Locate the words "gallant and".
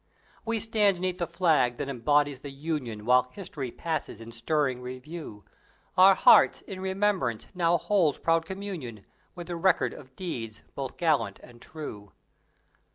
10.97-11.61